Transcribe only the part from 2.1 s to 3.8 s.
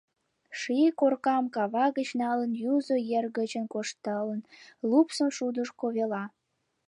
налын, Юзо ер гычын